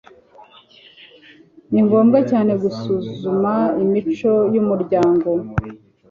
[1.71, 3.53] ni ngombwa cyane gusuzuma
[3.83, 5.29] imico yumuryango